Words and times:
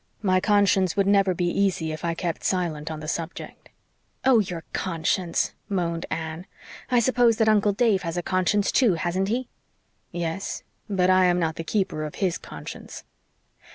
My 0.23 0.39
conscience 0.39 0.95
would 0.97 1.05
never 1.05 1.35
be 1.35 1.45
easy 1.47 1.91
if 1.91 2.03
I 2.03 2.15
kept 2.15 2.43
silent 2.43 2.89
on 2.89 3.01
the 3.01 3.07
subject." 3.07 3.69
"Oh, 4.25 4.39
your 4.39 4.63
conscience!" 4.73 5.53
moaned 5.69 6.07
Anne. 6.09 6.47
"I 6.89 6.99
suppose 6.99 7.37
that 7.37 7.47
Uncle 7.47 7.71
Dave 7.71 8.01
has 8.01 8.17
a 8.17 8.23
conscience 8.23 8.71
too, 8.71 8.95
hasn't 8.95 9.27
he?" 9.27 9.47
"Yes. 10.11 10.63
But 10.89 11.11
I 11.11 11.25
am 11.25 11.37
not 11.37 11.55
the 11.55 11.63
keeper 11.63 12.03
of 12.03 12.15
his 12.15 12.39
conscience. 12.39 13.03